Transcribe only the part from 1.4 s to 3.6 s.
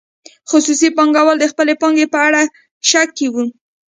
خپلې پانګې په اړه شک کې وو.